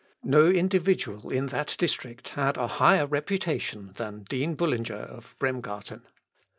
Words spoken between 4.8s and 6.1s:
of Bremgarten.